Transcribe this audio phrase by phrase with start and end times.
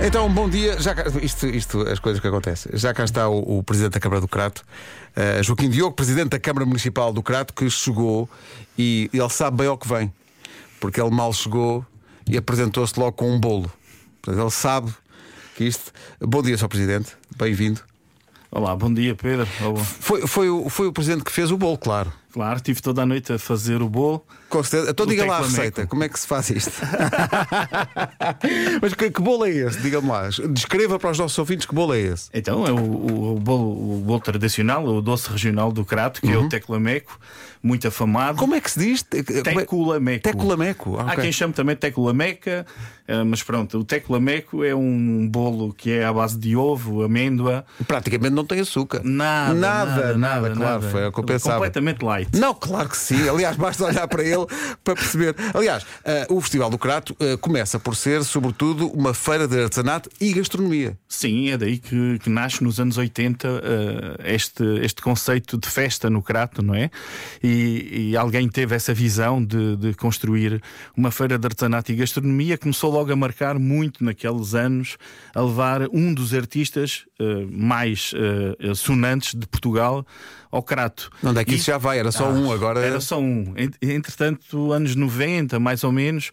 [0.00, 0.78] Então, bom dia.
[0.80, 2.70] Já cá- isto, isto, as coisas que acontecem.
[2.74, 4.62] Já cá está o, o Presidente da Câmara do Crato,
[5.14, 8.28] eh, Joaquim Diogo, Presidente da Câmara Municipal do Crato, que chegou
[8.78, 10.12] e ele sabe bem ao que vem.
[10.80, 11.84] Porque ele mal chegou
[12.28, 13.70] e apresentou-se logo com um bolo.
[14.22, 14.92] Portanto, ele sabe
[15.56, 15.90] que isto.
[16.20, 16.68] Bom dia, Sr.
[16.68, 17.12] Presidente.
[17.36, 17.80] Bem-vindo.
[18.50, 19.46] Olá, bom dia Pedro.
[19.64, 22.12] Oh, Foi, foi, o, foi o Presidente que fez o bolo, claro.
[22.36, 24.22] Claro, estive toda a noite a fazer o bolo.
[24.50, 24.90] Com certeza.
[24.90, 25.56] Então diga lá a teclameco.
[25.56, 26.70] receita, como é que se faz isto?
[28.82, 29.80] Mas que, que bolo é esse?
[29.80, 30.28] Diga-me lá.
[30.50, 32.28] Descreva para os nossos ouvintes que bolo é esse.
[32.34, 36.30] Então é o, o, o bolo, o bolo tradicional, o doce regional do Crato, que
[36.30, 37.18] é o teclameco,
[37.62, 38.36] muito afamado.
[38.38, 39.04] Como é que se diz?
[39.14, 40.22] É- Teculameco.
[40.22, 40.96] Teculameco.
[40.98, 41.22] Ah, Há ok.
[41.22, 42.66] quem chame também teculameca,
[43.08, 47.64] eh, mas pronto, o teculameco é um bolo que é à base de ovo, amêndoa.
[47.88, 49.00] Praticamente não tem açúcar.
[49.02, 50.58] Nada, nada, nada, claro.
[50.58, 50.90] nada.
[50.90, 51.54] Foi o que eu pensava.
[51.56, 52.25] Completamente light.
[52.32, 53.28] Não, claro que sim.
[53.28, 54.46] Aliás, basta olhar para ele
[54.84, 55.34] para perceber.
[55.54, 60.10] Aliás, eh, o Festival do Crato eh, começa por ser, sobretudo, uma feira de artesanato
[60.20, 60.98] e gastronomia.
[61.08, 66.10] Sim, é daí que, que nasce nos anos 80 eh, este, este conceito de festa
[66.10, 66.90] no Crato, não é?
[67.42, 70.62] E, e alguém teve essa visão de, de construir
[70.96, 74.96] uma feira de artesanato e gastronomia, começou logo a marcar muito naqueles anos,
[75.34, 77.04] a levar um dos artistas
[77.50, 78.12] mais
[78.74, 80.06] sonantes de Portugal
[80.50, 81.10] ao Crato.
[81.22, 81.98] Onde é que E- isso já vai?
[81.98, 82.80] Era só um, agora.
[82.80, 83.52] Era só um.
[83.56, 86.30] Ent- Entretanto, anos 90, mais ou menos,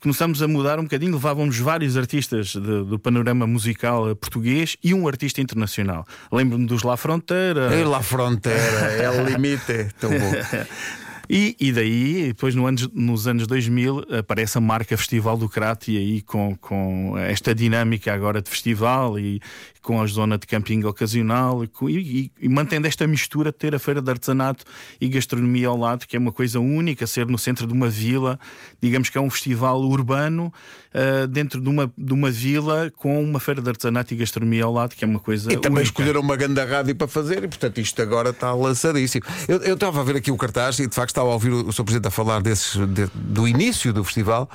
[0.00, 1.12] começamos a mudar um bocadinho.
[1.12, 6.06] Levávamos vários artistas de- do panorama musical português e um artista internacional.
[6.32, 7.72] Lembro-me dos La Fronteira.
[7.74, 9.88] É lá fronteira, é o limite.
[10.00, 10.16] Tão bom.
[11.32, 15.88] E, e daí, depois no anos, nos anos 2000, aparece a marca Festival do Crato
[15.88, 19.40] e aí com, com esta dinâmica agora de festival e
[19.80, 23.74] com a zona de camping ocasional e, com- e- e mantendo esta mistura de ter
[23.76, 24.64] a feira de artesanato
[25.00, 28.38] e gastronomia ao lado, que é uma coisa única, ser no centro de uma vila,
[28.82, 30.52] digamos que é um festival urbano
[30.92, 34.72] ah, dentro de uma, de uma vila com uma feira de artesanato e gastronomia ao
[34.72, 35.84] lado, que é uma coisa E também única.
[35.84, 39.24] escolheram uma grande rádio para fazer e, portanto, isto agora está lançadíssimo.
[39.46, 41.70] Eu, eu estava a ver aqui o cartaz e, de facto, estava a ouvir o,
[41.72, 41.84] Sr.
[41.84, 44.48] Presidente a falar desses, de- do início do festival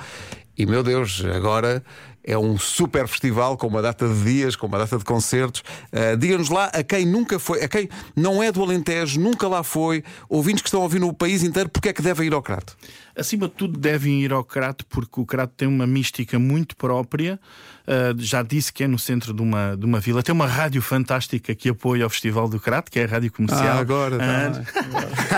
[0.58, 1.82] e, meu Deus, agora
[2.24, 5.62] é um super festival com uma data de dias, com uma data de concertos.
[5.92, 9.62] Ah, Diga-nos lá a quem nunca foi, a quem não é do Alentejo, nunca lá
[9.62, 12.42] foi, ouvintes que estão a ouvir no país inteiro, porque é que devem ir ao
[12.42, 12.76] Crato?
[13.16, 17.40] Acima de tudo, devem ir ao Crato porque o Crato tem uma mística muito própria.
[17.86, 20.22] Uh, já disse que é no centro de uma, de uma vila.
[20.22, 23.78] Tem uma rádio fantástica que apoia o Festival do Crato, que é a Rádio Comercial.
[23.78, 24.64] Ah, agora, tá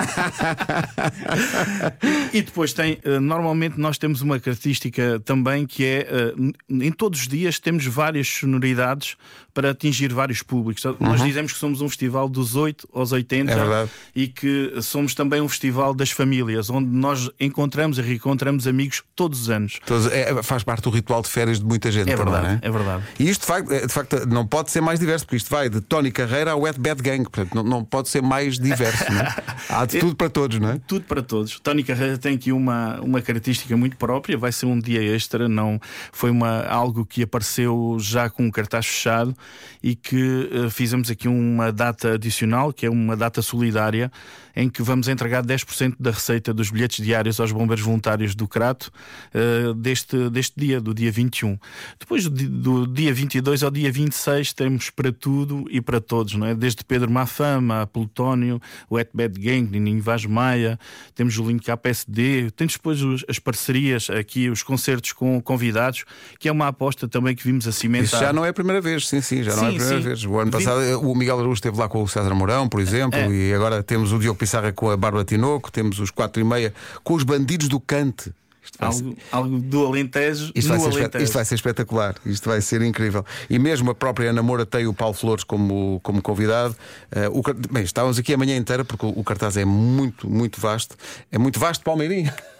[0.01, 1.93] Ah,
[2.33, 7.21] e depois tem, uh, normalmente nós temos uma característica também que é, uh, em todos
[7.21, 9.17] os dias temos várias sonoridades
[9.53, 10.83] para atingir vários públicos.
[11.01, 13.73] Nós dizemos que somos um festival dos 8 aos 80 Uhum.
[13.73, 17.68] É e que somos também um festival das famílias, onde nós encontramos
[17.99, 19.79] e reencontramos amigos todos os anos.
[19.85, 22.55] Todos- é- faz parte do ritual de férias de muita gente É também, verdade, não
[22.55, 22.69] é?
[22.69, 23.03] é verdade.
[23.19, 25.69] E isto de facto, é- de facto não pode ser mais diverso, porque isto vai
[25.69, 29.21] de Tony Carreira ao Wet Bad Gang, portanto não, não pode ser mais diverso, não
[29.21, 29.35] é?
[29.69, 30.81] Há de tudo para todos, não é?
[30.87, 31.59] Tudo para todos.
[31.61, 35.81] Tony Carreira tem aqui uma, uma característica muito própria, vai ser um dia extra, não
[36.13, 39.35] foi uma, algo que apareceu já com um cartaz fechado
[39.83, 44.11] e que eh, fizemos aqui uma data adicional, que é uma data solidária,
[44.57, 48.91] em que vamos entregar 10% da receita dos bilhetes diários aos bombeiros voluntários do Crato
[49.35, 51.59] eh, deste, deste dia, do dia 21.
[51.99, 56.35] Depois do, di- do dia 22 ao dia 26 temos para tudo e para todos,
[56.35, 56.55] não é?
[56.55, 60.79] Desde Pedro Mafama, a Plutónio, o Wet Bad Gang, Nininho Vaz Maia,
[61.15, 66.05] temos o link KPSD, temos depois os- as parcerias aqui, os concertos com convidados,
[66.39, 68.05] que é uma aposta também que vimos a cimentar.
[68.07, 69.99] Isso já não é a primeira vez, sim, sim, já não é a Sim, primeira
[70.03, 70.09] sim.
[70.09, 70.25] vez.
[70.25, 73.29] O ano passado o Miguel Araújo esteve lá com o César Mourão, por exemplo, É.
[73.31, 76.73] e agora temos o Diogo Pissarra com a Bárbara Tinoco, temos os 4 e meia
[77.03, 78.33] com os bandidos do Cante.
[78.71, 81.25] Ser- Algo, algo do Alentejo Isto vai, Alentejo.
[81.25, 83.25] isto vai ser espetacular, isto vai ser incrível.
[83.49, 86.77] E mesmo a própria Ana Moura tem o Paulo Flores como, como convidado.
[87.11, 87.43] Eh, o
[87.73, 90.97] bem, estávamos aqui a manhã inteira porque o, o cartaz é muito, muito vasto.
[91.33, 92.31] É muito vasto, Palmeirinho.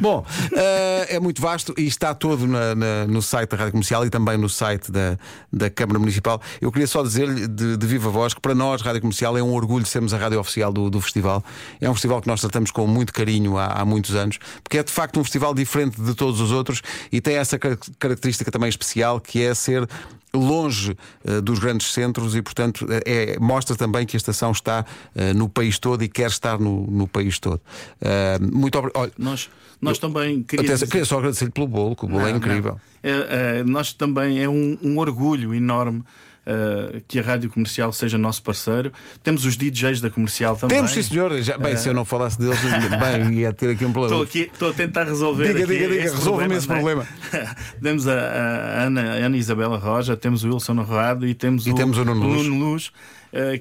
[0.00, 0.24] Bom,
[0.56, 4.10] eh, é muito vasto e está todo na- na- no site da Rádio Comercial e
[4.10, 5.18] também no site da,
[5.52, 6.40] da Câmara Municipal.
[6.60, 9.52] Eu queria só dizer-lhe de, de viva voz que para nós, Rádio Comercial, é um
[9.52, 11.44] orgulho sermos a rádio oficial do, do festival.
[11.80, 14.82] É um festival que nós tratamos com muito carinho há, há muitos anos, porque é
[14.82, 16.80] de facto um festival diferente de todos os outros
[17.10, 19.88] e tem essa car- característica também especial que é ser
[20.34, 24.84] longe eh, dos grandes centros e, portanto, é, mostra também que a estação está
[25.14, 27.60] eh, no país todo e quer estar no, no país todo.
[28.00, 29.12] Eh, muito obrigado.
[29.18, 29.50] Nós,
[29.80, 32.72] nós também queríamos queria só agradecer-lhe pelo bolo, que o bolo é Não, incrível.
[33.02, 33.10] não.
[33.10, 36.02] É, é, nós também é um, um orgulho enorme
[36.46, 38.92] uh, que a rádio comercial seja nosso parceiro.
[39.22, 40.76] Temos os DJs da comercial também.
[40.76, 41.32] Temos, sim, senhor.
[41.42, 41.78] Já, bem, uh...
[41.78, 44.22] se eu não falasse deles, bem, ia ter aqui um problema.
[44.22, 45.48] Estou, aqui, estou a tentar resolver.
[45.48, 47.06] Diga, diga, diga, resolva-me esse problema.
[47.82, 51.70] temos a, a, Ana, a Ana Isabela Roja, temos o Wilson Honrado e temos, e
[51.70, 52.46] o, temos o Nuno Luz.
[52.46, 52.92] Nuno Luz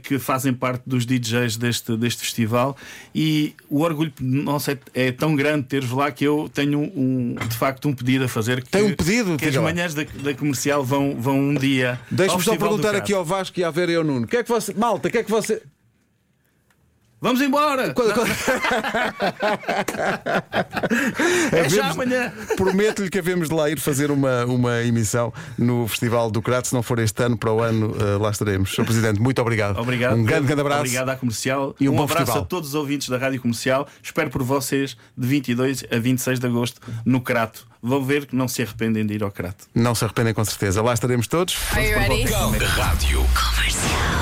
[0.03, 2.75] que fazem parte dos DJs deste, deste festival.
[3.15, 7.55] E o orgulho nosso é, é tão grande ter-vos lá que eu tenho um, de
[7.55, 8.63] facto um pedido a fazer.
[8.63, 9.37] Que, Tem um pedido?
[9.37, 11.99] Que as manhãs da, da, comercial vão, vão um dia.
[12.09, 14.49] Deixa-me só perguntar aqui ao Vasco e à Vera e ao Nuno: que é que
[14.49, 14.73] você.
[14.73, 15.61] Malta, o que é que você.
[17.21, 17.93] Vamos embora!
[17.93, 18.31] Quando, quando...
[21.53, 22.33] é já amanhã!
[22.57, 26.69] Prometo-lhe que havemos de lá ir fazer uma, uma emissão no Festival do Crato.
[26.69, 28.73] Se não for este ano, para o ano, uh, lá estaremos.
[28.73, 28.85] Sr.
[28.85, 29.79] Presidente, muito obrigado.
[29.79, 30.17] Obrigado.
[30.17, 30.79] Um grande, grande abraço.
[30.79, 31.75] Obrigado à comercial.
[31.79, 32.41] E um, um bom abraço festival.
[32.41, 33.87] a todos os ouvintes da Rádio Comercial.
[34.01, 37.67] Espero por vocês de 22 a 26 de agosto no Crato.
[37.83, 39.67] Vão ver que não se arrependem de ir ao Crato.
[39.75, 40.81] Não se arrependem, com certeza.
[40.81, 41.55] Lá estaremos todos.
[41.71, 42.23] Are you ready?
[42.23, 44.21] Rádio Comercial.